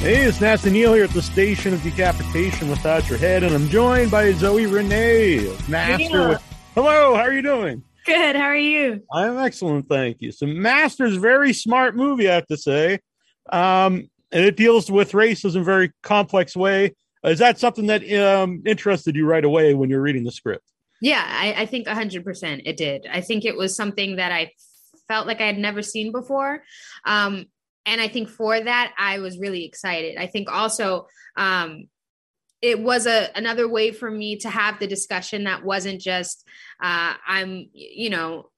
[0.00, 3.68] Hey, it's Nasty Neal here at the Station of Decapitation without your head, and I'm
[3.68, 6.30] joined by Zoe Renee, Master.
[6.30, 6.42] With,
[6.74, 7.82] hello, how are you doing?
[8.06, 8.34] Good.
[8.34, 9.02] How are you?
[9.12, 10.32] I'm excellent, thank you.
[10.32, 13.00] So, Master's very smart movie, I have to say,
[13.52, 16.94] um, and it deals with races in a very complex way.
[17.22, 20.64] Is that something that um, interested you right away when you're reading the script?
[21.02, 23.06] Yeah, I, I think 100% it did.
[23.06, 24.52] I think it was something that I
[25.08, 26.62] felt like I had never seen before.
[27.04, 27.44] Um,
[27.86, 30.16] and I think for that, I was really excited.
[30.18, 31.88] I think also um,
[32.62, 36.46] it was a another way for me to have the discussion that wasn't just
[36.82, 38.50] uh, I'm, you know,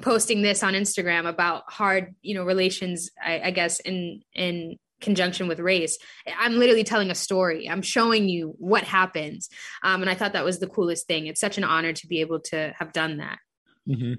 [0.00, 3.10] posting this on Instagram about hard, you know, relations.
[3.22, 5.98] I, I guess in in conjunction with race.
[6.38, 7.68] I'm literally telling a story.
[7.68, 9.48] I'm showing you what happens,
[9.82, 11.26] um, and I thought that was the coolest thing.
[11.26, 13.38] It's such an honor to be able to have done that.
[13.88, 14.14] Mm-hmm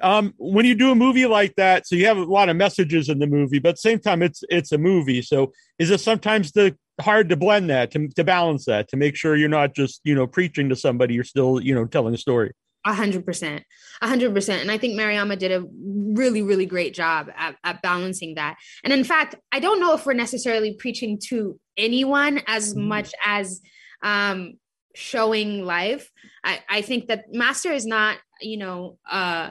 [0.00, 3.08] um, when you do a movie like that, so you have a lot of messages
[3.08, 5.22] in the movie, but at the same time, it's it's a movie.
[5.22, 9.16] So is it sometimes the hard to blend that to, to balance that to make
[9.16, 12.18] sure you're not just you know preaching to somebody, you're still you know telling a
[12.18, 12.52] story.
[12.84, 13.62] A hundred percent,
[14.00, 17.80] a hundred percent, and I think Mariama did a really, really great job at, at
[17.80, 18.56] balancing that.
[18.82, 22.78] And in fact, I don't know if we're necessarily preaching to anyone as mm.
[22.78, 23.60] much as
[24.02, 24.54] um,
[24.94, 26.10] showing life.
[26.44, 29.50] I, I think that Master is not, you know, uh,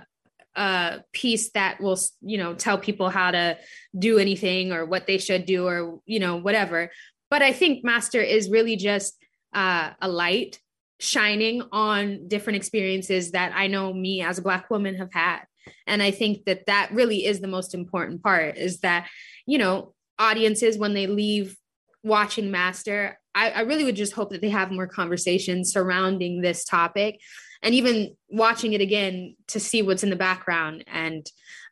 [0.56, 3.58] a piece that will you know tell people how to
[3.98, 6.92] do anything or what they should do or you know whatever.
[7.30, 9.18] But i think master is really just
[9.54, 10.60] uh, a light
[11.00, 15.42] shining on different experiences that i know me as a black woman have had.
[15.88, 19.08] And i think that that really is the most important part is that
[19.46, 21.58] you know audiences when they leave
[22.04, 26.66] watching master I, I really would just hope that they have more conversations surrounding this
[26.66, 27.22] topic
[27.64, 31.26] and even watching it again to see what's in the background and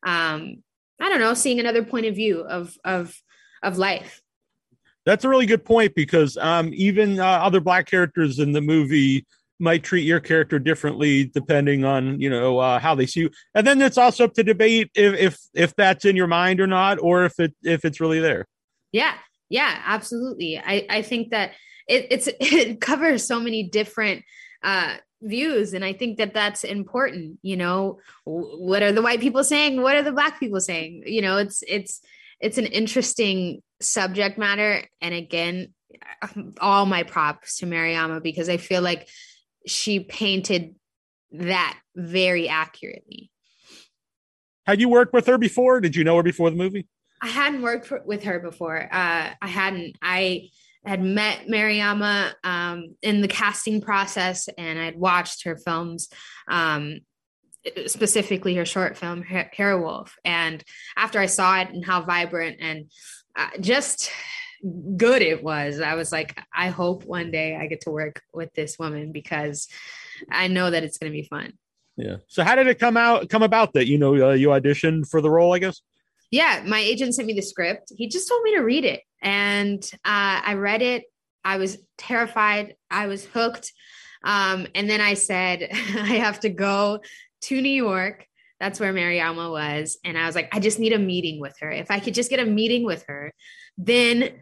[0.06, 0.64] um,
[1.00, 3.16] I don't know, seeing another point of view of of
[3.64, 4.22] of life.
[5.06, 9.26] That's a really good point because um, even uh, other black characters in the movie
[9.60, 13.66] might treat your character differently depending on you know uh, how they see you, and
[13.66, 17.00] then it's also up to debate if if if that's in your mind or not,
[17.02, 18.46] or if it if it's really there.
[18.92, 19.14] Yeah,
[19.50, 20.60] yeah, absolutely.
[20.60, 21.52] I I think that
[21.88, 24.24] it, it's it covers so many different
[24.64, 28.00] uh views and i think that that's important you know?
[28.26, 29.82] What are the white people saying?
[29.82, 31.04] What are the black people saying?
[31.06, 32.02] You know it's it's
[32.40, 35.74] it's an interesting subject matter and again
[36.60, 39.08] all my props to mariama because i feel like
[39.66, 40.76] she painted
[41.32, 43.32] that very accurately.
[44.66, 45.82] Had you worked with her before?
[45.82, 46.88] Did you know her before the movie?
[47.22, 48.78] I hadn't worked with her before.
[48.78, 49.98] Uh i hadn't.
[50.02, 50.50] I
[50.86, 56.10] had met Mariama um, in the casting process and I'd watched her films,
[56.50, 57.00] um,
[57.88, 60.16] specifically her short film, Hair Wolf.
[60.24, 60.64] And
[60.96, 62.90] after I saw it and how vibrant and
[63.36, 64.10] uh, just
[64.96, 68.54] good it was, I was like, I hope one day I get to work with
[68.54, 69.68] this woman because
[70.32, 71.54] I know that it's going to be fun.
[71.98, 72.18] Yeah.
[72.28, 75.22] So how did it come out, come about that, you know, uh, you auditioned for
[75.22, 75.82] the role, I guess?
[76.32, 76.64] Yeah.
[76.66, 77.92] My agent sent me the script.
[77.96, 81.04] He just told me to read it and uh, I read it.
[81.44, 82.76] I was terrified.
[82.92, 83.72] I was hooked.
[84.24, 87.00] Um, and then I said, I have to go
[87.44, 88.26] to New York.
[88.60, 89.98] That's where Mariama was.
[90.04, 91.72] And I was like, I just need a meeting with her.
[91.72, 93.34] If I could just get a meeting with her,
[93.78, 94.42] then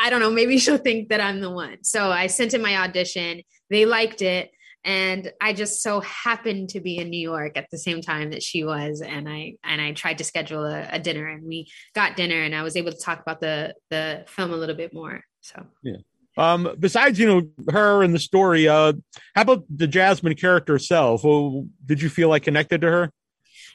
[0.00, 1.78] I don't know, maybe she'll think that I'm the one.
[1.82, 3.42] So I sent in my audition.
[3.70, 4.50] They liked it
[4.88, 8.42] and i just so happened to be in new york at the same time that
[8.42, 9.02] she was.
[9.02, 12.54] And i and i tried to schedule a, a, dinner and we got dinner and
[12.54, 15.22] i was able to talk about the the film a little bit more.
[15.42, 15.64] So.
[15.82, 15.98] Yeah.
[16.36, 18.94] Um besides you know her and the story uh
[19.34, 21.22] how about the jasmine character herself?
[21.22, 23.12] Well, did you feel like connected to her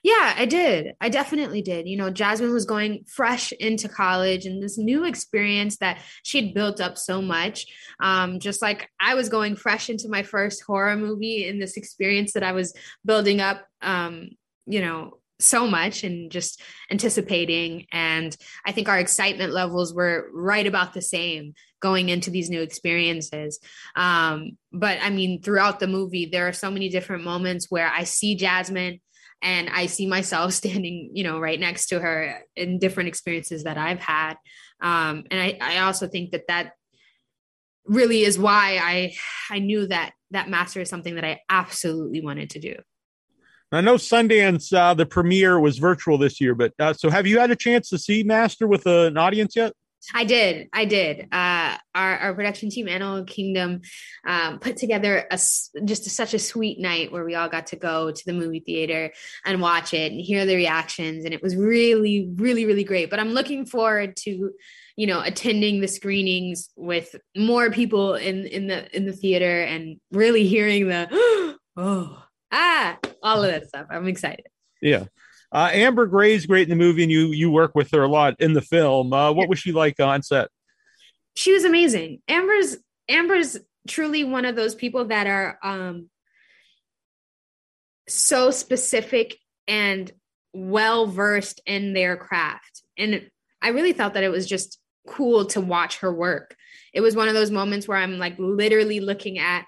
[0.04, 0.96] yeah, I did.
[1.00, 1.88] I definitely did.
[1.88, 6.82] You know, Jasmine was going fresh into college and this new experience that she'd built
[6.82, 7.68] up so much.
[8.02, 12.34] Um, just like I was going fresh into my first horror movie in this experience
[12.34, 12.74] that I was
[13.06, 14.32] building up, um,
[14.66, 17.88] you know, so much and just anticipating.
[17.94, 18.36] And
[18.66, 23.60] I think our excitement levels were right about the same going into these new experiences.
[23.96, 28.04] Um, but I mean, throughout the movie, there are so many different moments where I
[28.04, 29.00] see Jasmine
[29.44, 33.78] and i see myself standing you know right next to her in different experiences that
[33.78, 34.36] i've had
[34.82, 36.74] um, and I, I also think that that
[37.86, 39.16] really is why i
[39.52, 42.76] i knew that that master is something that i absolutely wanted to do
[43.72, 47.40] I know Sundance, uh, the premiere was virtual this year, but uh, so have you
[47.40, 49.74] had a chance to see Master with uh, an audience yet?
[50.14, 50.70] I did.
[50.74, 51.28] I did.
[51.32, 53.82] Uh, our, our production team, Animal Kingdom,
[54.26, 57.76] um, put together a just a, such a sweet night where we all got to
[57.76, 59.12] go to the movie theater
[59.46, 63.10] and watch it and hear the reactions, and it was really, really, really great.
[63.10, 64.52] But I'm looking forward to,
[64.96, 70.00] you know, attending the screenings with more people in in the in the theater and
[70.12, 73.88] really hearing the oh ah all of that stuff.
[73.90, 74.48] I'm excited.
[74.82, 75.06] Yeah.
[75.54, 78.36] Uh, Amber Gray's great in the movie, and you you work with her a lot
[78.40, 79.14] in the film.
[79.14, 80.50] Uh, what was she like on set?
[81.36, 82.22] She was amazing.
[82.28, 82.78] Amber's
[83.08, 86.10] Amber's truly one of those people that are um,
[88.10, 90.12] so specific and
[90.54, 93.30] well versed in their craft, and
[93.62, 96.56] I really thought that it was just cool to watch her work.
[96.94, 99.66] It was one of those moments where I'm like literally looking at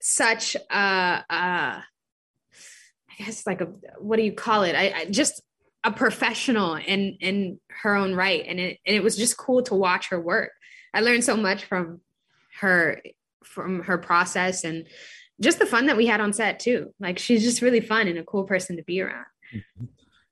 [0.00, 1.84] such a, a
[3.18, 3.66] guess like a
[3.98, 4.74] what do you call it?
[4.74, 5.42] I, I just
[5.84, 9.74] a professional in in her own right, and it and it was just cool to
[9.74, 10.52] watch her work.
[10.94, 12.00] I learned so much from
[12.60, 13.02] her
[13.44, 14.86] from her process and
[15.40, 16.92] just the fun that we had on set too.
[16.98, 19.26] Like she's just really fun and a cool person to be around.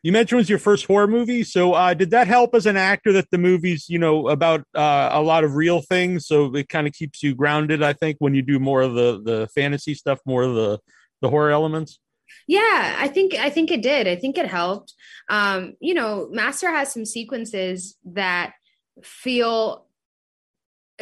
[0.03, 2.77] You mentioned it was your first horror movie, so uh, did that help as an
[2.77, 6.69] actor that the movie's you know about uh, a lot of real things, so it
[6.69, 7.83] kind of keeps you grounded.
[7.83, 10.79] I think when you do more of the the fantasy stuff, more of the
[11.23, 11.99] the horror elements.
[12.47, 14.07] Yeah, I think I think it did.
[14.07, 14.95] I think it helped.
[15.29, 18.55] Um, you know, Master has some sequences that
[19.03, 19.87] feel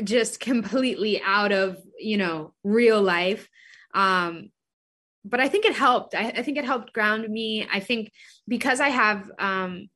[0.02, 3.48] just completely out of, you know, real life.
[3.94, 4.50] Um,
[5.24, 6.14] but I think it helped.
[6.14, 7.66] I, I think it helped ground me.
[7.72, 8.10] I think
[8.46, 9.88] because I have um,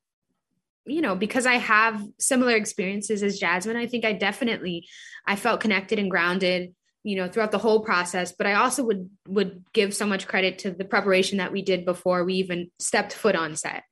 [0.88, 4.88] you know because i have similar experiences as jasmine i think i definitely
[5.26, 9.09] i felt connected and grounded you know throughout the whole process but i also would
[9.27, 13.12] would give so much credit to the preparation that we did before we even stepped
[13.12, 13.85] foot on set.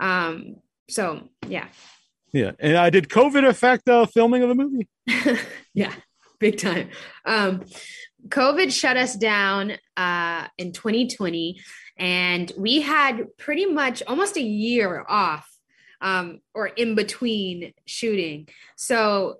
[0.00, 0.56] Um
[0.88, 1.68] so yeah.
[2.32, 2.52] Yeah.
[2.58, 4.88] And i uh, did covid affect the filming of the movie?
[5.74, 5.92] Yeah
[6.40, 6.90] big time.
[7.24, 7.64] Um
[8.28, 11.60] covid shut us down uh in 2020
[11.96, 15.48] and we had pretty much almost a year off
[16.00, 18.48] um or in between shooting.
[18.76, 19.38] So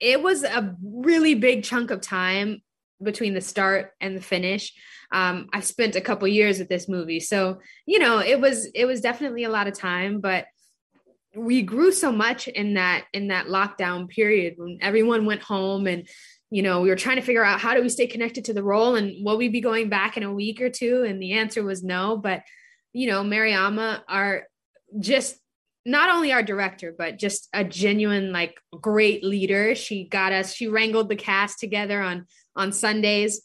[0.00, 2.62] it was a really big chunk of time
[3.02, 4.72] between the start and the finish.
[5.12, 8.86] Um, I spent a couple years with this movie, so you know it was it
[8.86, 10.46] was definitely a lot of time, but
[11.36, 16.08] we grew so much in that in that lockdown period when everyone went home and
[16.50, 18.62] you know we were trying to figure out how do we stay connected to the
[18.62, 21.04] role and will we be going back in a week or two?
[21.06, 22.16] And the answer was no.
[22.16, 22.42] But
[22.92, 24.44] you know mariama are
[24.98, 25.36] just
[25.86, 29.74] not only our director but just a genuine like great leader.
[29.74, 33.42] She got us she wrangled the cast together on on sundays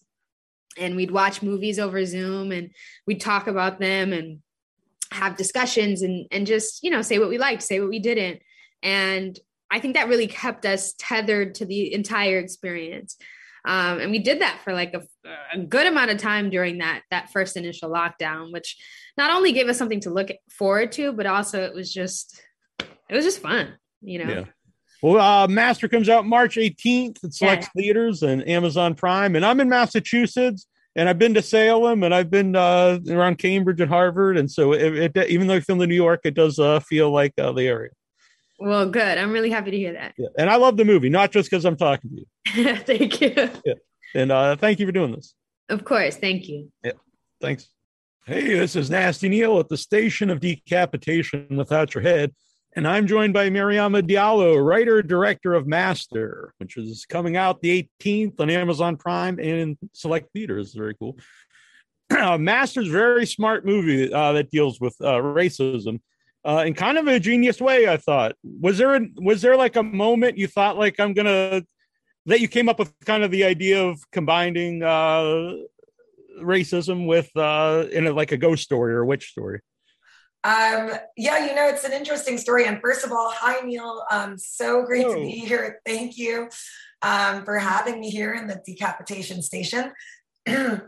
[0.77, 2.71] and we'd watch movies over zoom and
[3.05, 4.39] we'd talk about them and
[5.11, 8.41] have discussions and and just you know say what we liked say what we didn't.
[8.81, 9.39] And
[9.69, 13.17] i think that really kept us tethered to the entire experience
[13.65, 15.01] um, and we did that for like a,
[15.53, 18.77] a, good amount of time during that that first initial lockdown which
[19.17, 22.41] not only gave us something to look forward to but also it was just
[22.79, 24.43] it was just fun you know yeah.
[25.01, 27.81] Well, uh, Master comes out March 18th at select yeah.
[27.81, 29.35] theaters and Amazon Prime.
[29.35, 33.81] And I'm in Massachusetts and I've been to Salem and I've been uh, around Cambridge
[33.81, 34.37] and Harvard.
[34.37, 37.11] And so it, it, even though I filmed in New York, it does uh, feel
[37.11, 37.89] like uh, the area.
[38.61, 39.17] Well, good.
[39.17, 40.13] I'm really happy to hear that.
[40.19, 40.27] Yeah.
[40.37, 42.75] And I love the movie, not just because I'm talking to you.
[42.85, 43.33] thank you.
[43.65, 43.73] Yeah.
[44.13, 45.33] And uh, thank you for doing this.
[45.69, 46.17] Of course.
[46.17, 46.71] Thank you.
[46.83, 46.91] Yeah.
[47.41, 47.69] Thanks.
[48.27, 52.35] Hey, this is Nasty Neal at the station of decapitation without your head.
[52.75, 57.89] And I'm joined by Mariama Diallo, writer director of Master, which is coming out the
[57.99, 60.73] 18th on Amazon Prime and in select theaters.
[60.75, 61.17] Very cool.
[62.11, 66.01] Uh, Master's very smart movie uh, that deals with uh, racism
[66.45, 67.87] uh, in kind of a genius way.
[67.87, 68.35] I thought.
[68.43, 71.63] Was there a, was there like a moment you thought like I'm gonna
[72.25, 75.53] that you came up with kind of the idea of combining uh,
[76.41, 79.61] racism with uh, in a, like a ghost story or a witch story?
[80.43, 82.65] Um, yeah, you know, it's an interesting story.
[82.65, 84.03] And first of all, hi, Neal.
[84.09, 85.79] Um, so great to be here.
[85.85, 86.49] Thank you
[87.03, 89.91] um, for having me here in the decapitation station.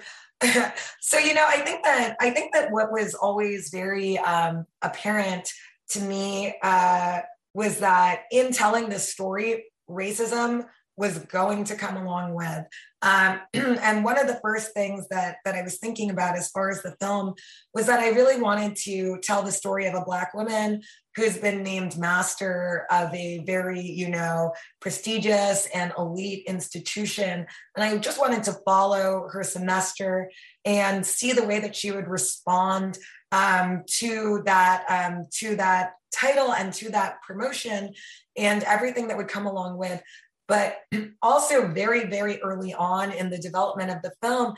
[1.01, 5.51] so, you know, I think that I think that what was always very um, apparent
[5.89, 7.21] to me uh,
[7.53, 12.65] was that in telling this story, racism was going to come along with.
[13.01, 16.69] Um, and one of the first things that that I was thinking about as far
[16.69, 17.33] as the film
[17.73, 20.81] was that I really wanted to tell the story of a black woman
[21.15, 27.45] who's been named master of a very, you know, prestigious and elite institution.
[27.75, 30.31] And I just wanted to follow her semester
[30.65, 32.97] and see the way that she would respond
[33.31, 37.93] um, to that um, to that title and to that promotion
[38.37, 40.01] and everything that would come along with.
[40.47, 40.77] But
[41.21, 44.55] also very very early on in the development of the film,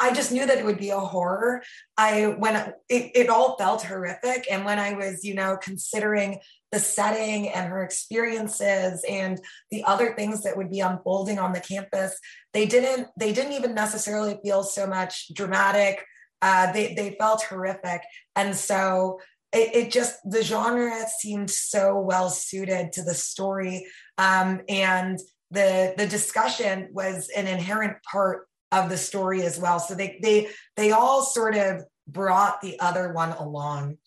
[0.00, 1.62] I just knew that it would be a horror.
[1.96, 2.56] I when
[2.88, 6.38] it, it all felt horrific, and when I was you know considering
[6.70, 9.38] the setting and her experiences and
[9.70, 12.18] the other things that would be unfolding on the campus,
[12.52, 16.04] they didn't they didn't even necessarily feel so much dramatic.
[16.40, 18.02] Uh, they they felt horrific,
[18.36, 19.20] and so
[19.52, 23.86] it, it, just the genre seemed so well suited to the story,
[24.18, 25.18] um, and
[25.50, 29.78] the the discussion was an inherent part of the story as well.
[29.78, 33.98] So they they they all sort of brought the other one along.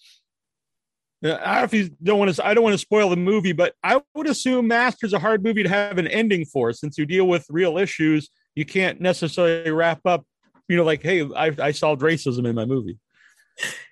[1.22, 2.46] Yeah, I don't know if you don't want to.
[2.46, 5.64] I don't want to spoil the movie, but I would assume Master's a hard movie
[5.64, 8.30] to have an ending for, since you deal with real issues.
[8.56, 10.25] You can't necessarily wrap up,
[10.68, 12.98] you know, like, hey, I, I solved racism in my movie.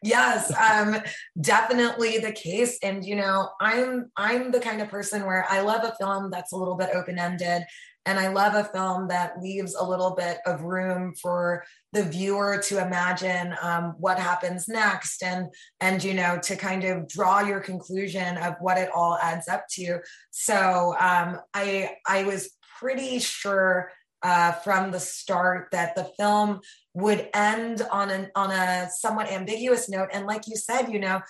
[0.02, 0.98] Yes, um,
[1.40, 2.78] definitely the case.
[2.84, 6.52] And you know, I'm I'm the kind of person where I love a film that's
[6.52, 7.64] a little bit open ended
[8.06, 12.58] and I love a film that leaves a little bit of room for the viewer
[12.66, 15.48] to imagine um, what happens next and
[15.80, 19.66] and you know to kind of draw your conclusion of what it all adds up
[19.72, 20.00] to.
[20.32, 23.92] So um, I I was pretty sure
[24.22, 26.62] uh, from the start that the film
[26.94, 30.10] would end on an on a somewhat ambiguous note.
[30.14, 31.22] And like you said, you know,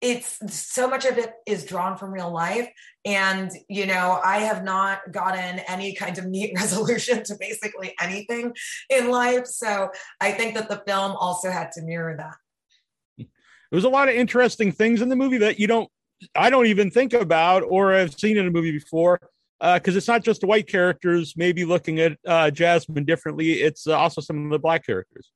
[0.00, 2.68] it's so much of it is drawn from real life.
[3.04, 8.54] And you know i have not gotten any kind of neat resolution to basically anything
[8.88, 9.46] in life.
[9.46, 13.26] So i think that the film also had to mirror that.
[13.70, 15.90] There's a lot of interesting things in the movie that you don't
[16.34, 19.18] i don't even think about or have seen in a movie before
[19.60, 23.86] because uh, it's not just the white characters maybe looking at uh, jasmine differently it's
[23.86, 25.30] uh, also some of the black characters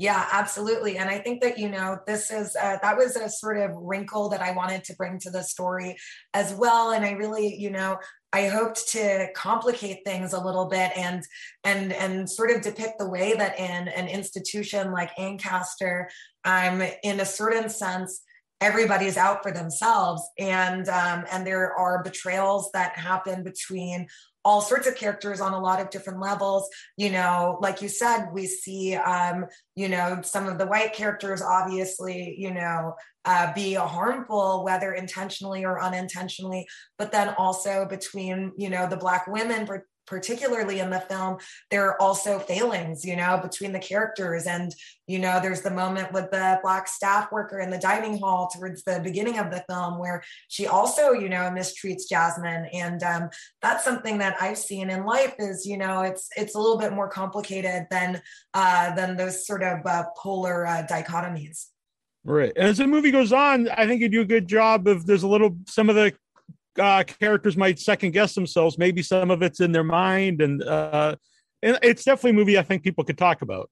[0.00, 0.96] yeah, absolutely.
[0.96, 4.28] And I think that, you know, this is, uh, that was a sort of wrinkle
[4.28, 5.96] that I wanted to bring to the story
[6.32, 6.92] as well.
[6.92, 7.98] And I really, you know,
[8.32, 11.24] I hoped to complicate things a little bit and
[11.64, 16.10] and and sort of depict the way that in an institution like Ancaster,
[16.44, 18.22] um, in a certain sense,
[18.60, 24.06] everybody's out for themselves, and um, and there are betrayals that happen between
[24.44, 26.68] all sorts of characters on a lot of different levels.
[26.96, 29.44] You know, like you said, we see, um,
[29.76, 35.64] you know, some of the white characters obviously, you know, uh, be harmful, whether intentionally
[35.64, 36.66] or unintentionally,
[36.98, 39.66] but then also between, you know, the black women,
[40.08, 41.38] particularly in the film,
[41.70, 44.46] there are also failings, you know, between the characters.
[44.46, 44.74] And,
[45.06, 48.82] you know, there's the moment with the black staff worker in the dining hall towards
[48.84, 52.66] the beginning of the film where she also, you know, mistreats Jasmine.
[52.72, 53.30] And um,
[53.62, 56.92] that's something that I've seen in life is, you know, it's it's a little bit
[56.92, 58.22] more complicated than
[58.54, 61.66] uh, than those sort of uh, polar uh, dichotomies.
[62.24, 62.52] Right.
[62.56, 65.22] And as the movie goes on, I think you do a good job of there's
[65.22, 66.12] a little some of the
[66.78, 68.78] uh, characters might second guess themselves.
[68.78, 71.16] Maybe some of it's in their mind, and uh,
[71.62, 73.70] and it's definitely a movie I think people could talk about.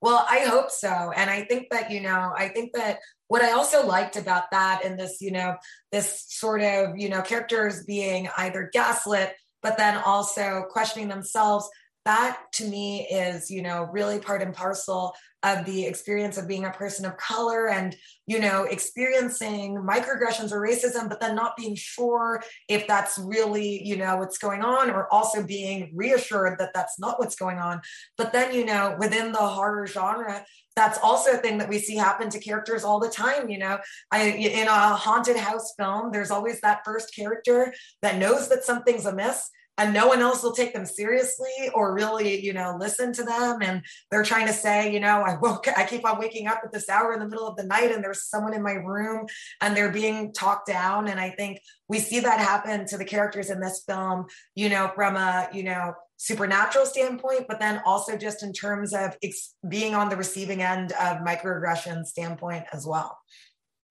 [0.00, 2.98] Well, I hope so, and I think that you know, I think that
[3.28, 5.56] what I also liked about that and this, you know,
[5.92, 11.68] this sort of you know characters being either gaslit, but then also questioning themselves
[12.04, 16.64] that to me is you know really part and parcel of the experience of being
[16.64, 17.96] a person of color and
[18.26, 23.96] you know experiencing microaggressions or racism but then not being sure if that's really you
[23.96, 27.80] know what's going on or also being reassured that that's not what's going on.
[28.16, 30.44] But then you know within the horror genre
[30.76, 33.78] that's also a thing that we see happen to characters all the time you know.
[34.10, 39.06] I in a haunted house film there's always that first character that knows that something's
[39.06, 43.22] amiss and no one else will take them seriously or really you know listen to
[43.22, 43.58] them.
[43.62, 46.72] And they're trying to say you know i woke i keep on waking up at
[46.72, 49.26] this hour in the middle of the night and there's someone in my room
[49.60, 51.08] and they're being talked down.
[51.08, 54.90] And i think we see that happen to the characters in this film you know
[54.94, 59.94] from a you know supernatural standpoint but then also just in terms of ex- being
[59.94, 63.18] on the receiving end of microaggression standpoint as well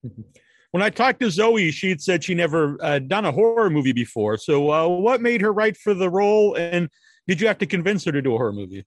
[0.04, 0.22] mm-hmm.
[0.74, 3.92] When I talked to Zoe, she had said she never uh, done a horror movie
[3.92, 4.36] before.
[4.36, 6.56] So, uh, what made her right for the role?
[6.56, 6.88] And
[7.28, 8.84] did you have to convince her to do a horror movie?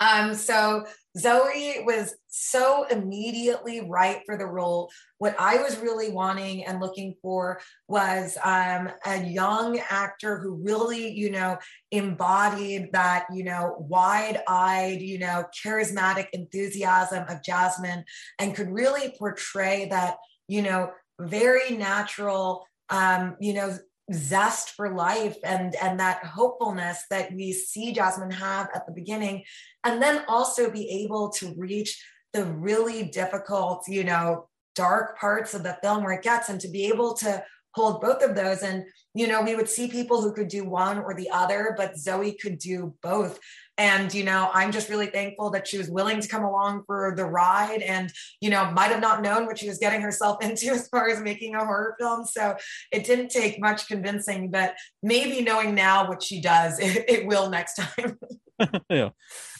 [0.00, 0.84] Um, so
[1.16, 4.90] Zoe was so immediately right for the role.
[5.18, 11.12] What I was really wanting and looking for was um, a young actor who really,
[11.12, 11.58] you know,
[11.92, 18.02] embodied that, you know, wide eyed, you know, charismatic enthusiasm of Jasmine
[18.40, 20.16] and could really portray that,
[20.48, 20.90] you know,
[21.20, 23.76] very natural, um, you know,
[24.12, 29.44] zest for life and and that hopefulness that we see Jasmine have at the beginning,
[29.84, 35.62] and then also be able to reach the really difficult, you know, dark parts of
[35.62, 37.42] the film where it gets and to be able to
[37.74, 38.62] hold both of those.
[38.62, 41.96] And you know we would see people who could do one or the other but
[41.96, 43.38] zoe could do both
[43.78, 47.14] and you know i'm just really thankful that she was willing to come along for
[47.16, 50.66] the ride and you know might have not known what she was getting herself into
[50.68, 52.56] as far as making a horror film so
[52.92, 57.50] it didn't take much convincing but maybe knowing now what she does it, it will
[57.50, 58.18] next time
[58.90, 59.10] yeah.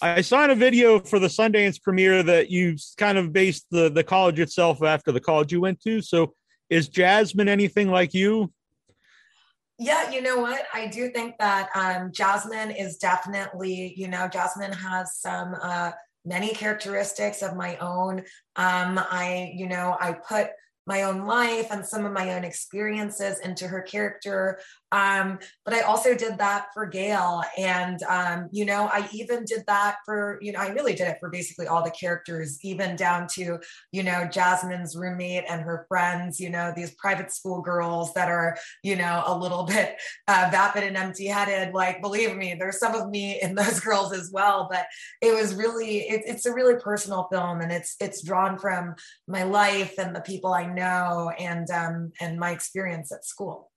[0.00, 3.88] I saw in a video for the Sundance premiere that you kind of based the
[3.88, 6.00] the college itself after the college you went to.
[6.00, 6.34] So
[6.70, 8.52] is Jasmine anything like you?
[9.84, 10.62] Yeah, you know what?
[10.72, 15.90] I do think that um, Jasmine is definitely, you know, Jasmine has some uh,
[16.24, 18.20] many characteristics of my own.
[18.56, 20.48] Um, I, you know, I put
[20.86, 24.58] my own life and some of my own experiences into her character.
[24.94, 27.42] Um, but I also did that for Gail.
[27.58, 31.16] And, um, you know, I even did that for, you know, I really did it
[31.18, 33.58] for basically all the characters, even down to,
[33.90, 38.56] you know, Jasmine's roommate and her friends, you know, these private school girls that are,
[38.84, 39.96] you know, a little bit
[40.28, 41.74] uh, vapid and empty headed.
[41.74, 44.68] Like, believe me, there's some of me in those girls as well.
[44.70, 44.86] But
[45.20, 48.94] it was really, it, it's a really personal film and it's, it's drawn from
[49.26, 53.72] my life and the people I know and um, and my experience at school.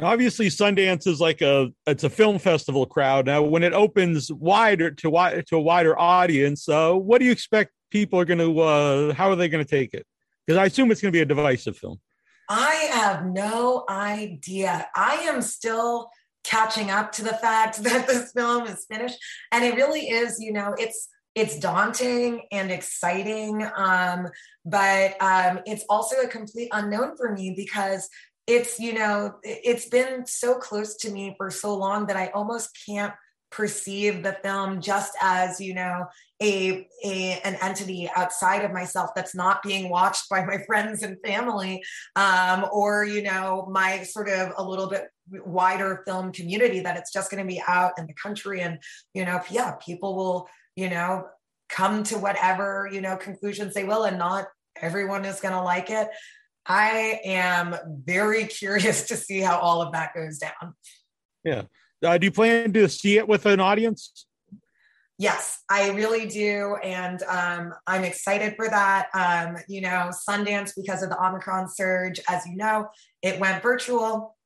[0.00, 3.26] Obviously, Sundance is like a it's a film festival crowd.
[3.26, 7.32] Now, when it opens wider to wide to a wider audience, uh, what do you
[7.32, 8.58] expect people are going to?
[8.60, 10.06] Uh, how are they going to take it?
[10.46, 12.00] Because I assume it's going to be a divisive film.
[12.48, 14.88] I have no idea.
[14.96, 16.10] I am still
[16.42, 19.18] catching up to the fact that this film is finished,
[19.52, 20.40] and it really is.
[20.40, 24.28] You know, it's it's daunting and exciting um,
[24.64, 28.08] but um, it's also a complete unknown for me because
[28.46, 32.70] it's you know it's been so close to me for so long that i almost
[32.86, 33.12] can't
[33.50, 36.06] perceive the film just as you know
[36.42, 41.18] a, a an entity outside of myself that's not being watched by my friends and
[41.24, 41.82] family
[42.16, 45.08] um, or you know my sort of a little bit
[45.44, 48.78] wider film community that it's just going to be out in the country and
[49.14, 51.26] you know yeah people will you know,
[51.68, 54.46] come to whatever, you know, conclusions they will, and not
[54.80, 56.08] everyone is going to like it.
[56.66, 60.74] I am very curious to see how all of that goes down.
[61.44, 61.62] Yeah.
[62.04, 64.26] Uh, do you plan to see it with an audience?
[65.18, 66.76] Yes, I really do.
[66.82, 69.08] And um, I'm excited for that.
[69.14, 72.88] Um, you know, Sundance, because of the Omicron surge, as you know,
[73.22, 74.36] it went virtual,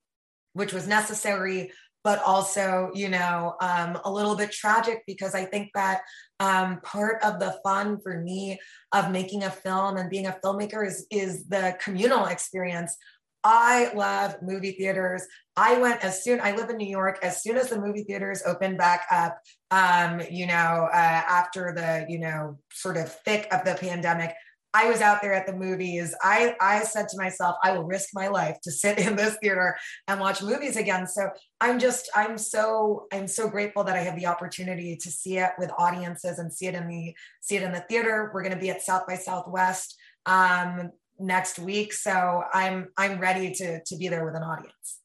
[0.52, 1.70] which was necessary
[2.06, 6.02] but also, you know, um, a little bit tragic because I think that
[6.38, 8.60] um, part of the fun for me
[8.92, 12.96] of making a film and being a filmmaker is is the communal experience.
[13.42, 15.26] I love movie theaters.
[15.56, 18.40] I went as soon, I live in New York, as soon as the movie theaters
[18.46, 19.38] opened back up,
[19.72, 24.32] um, you know, uh, after the, you know, sort of thick of the pandemic,
[24.74, 26.14] I was out there at the movies.
[26.22, 29.76] I, I said to myself, I will risk my life to sit in this theater
[30.06, 31.06] and watch movies again.
[31.06, 35.38] So I'm just, I'm so, I'm so grateful that I have the opportunity to see
[35.38, 38.30] it with audiences and see it in the, see it in the theater.
[38.34, 41.92] We're going to be at South by Southwest um, next week.
[41.92, 45.00] So I'm, I'm ready to, to be there with an audience.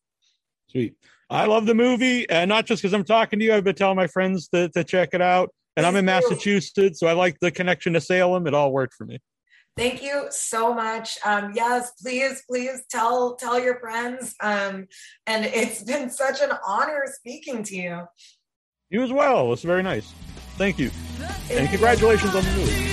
[0.68, 0.96] Sweet.
[1.30, 3.54] I love the movie, and not just because I'm talking to you.
[3.54, 5.54] I've been telling my friends to, to check it out.
[5.78, 8.46] And I'm in Massachusetts, so I like the connection to Salem.
[8.48, 9.20] It all worked for me.
[9.78, 11.18] Thank you so much.
[11.26, 14.36] Um, yes, please, please tell tell your friends.
[14.42, 14.88] Um,
[15.26, 18.02] and it's been such an honor speaking to you.
[18.90, 19.54] You as well.
[19.54, 20.14] It's very nice.
[20.58, 20.92] Thank you.
[21.50, 22.92] And congratulations on the movie.